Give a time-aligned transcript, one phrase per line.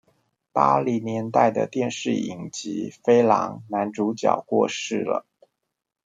[0.51, 5.27] 八零年代的電視影集《飛狼》男主角過世了